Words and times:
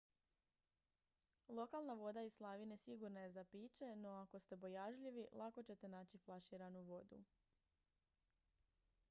lokalna 1.59 1.95
voda 1.99 2.23
iz 2.29 2.37
slavine 2.39 2.77
sigurna 2.85 3.25
je 3.27 3.31
za 3.35 3.43
piće 3.51 3.91
no 4.01 4.15
ako 4.23 4.39
ste 4.45 4.55
bojažljivi 4.65 5.27
lako 5.33 5.63
ćete 5.63 5.87
naći 5.87 6.17
flaširanu 6.17 6.81
vodu 6.91 7.23